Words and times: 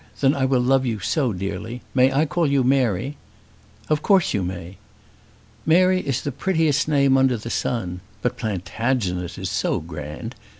Then 0.19 0.33
I 0.33 0.45
will 0.45 0.61
love 0.61 0.83
you 0.83 0.97
so 0.99 1.31
dearly. 1.31 1.83
May 1.93 2.11
I 2.11 2.25
call 2.25 2.47
you 2.49 2.63
Mary?" 2.63 3.17
"Of 3.87 4.01
course 4.01 4.33
you 4.33 4.41
may." 4.41 4.77
"Mary 5.63 5.99
is 6.01 6.23
the 6.23 6.31
prettiest 6.31 6.87
name 6.87 7.17
under 7.17 7.37
the 7.37 7.51
sun. 7.51 7.99
But 8.23 8.35
Plantagenet 8.35 9.37
is 9.37 9.51
so 9.51 9.79
grand! 9.79 10.33